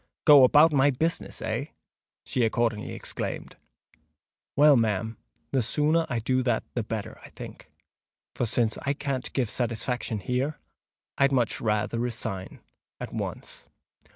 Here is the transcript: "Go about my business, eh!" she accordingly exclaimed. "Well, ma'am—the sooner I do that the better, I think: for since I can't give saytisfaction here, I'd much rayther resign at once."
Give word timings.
"Go 0.25 0.43
about 0.43 0.73
my 0.73 0.89
business, 0.89 1.43
eh!" 1.43 1.65
she 2.25 2.43
accordingly 2.43 2.93
exclaimed. 2.93 3.55
"Well, 4.55 4.75
ma'am—the 4.75 5.61
sooner 5.61 6.07
I 6.09 6.17
do 6.17 6.41
that 6.41 6.63
the 6.73 6.81
better, 6.81 7.19
I 7.23 7.29
think: 7.29 7.69
for 8.33 8.47
since 8.47 8.79
I 8.81 8.93
can't 8.93 9.31
give 9.33 9.47
saytisfaction 9.47 10.19
here, 10.23 10.57
I'd 11.19 11.31
much 11.31 11.61
rayther 11.61 11.99
resign 11.99 12.61
at 12.99 13.13
once." 13.13 13.67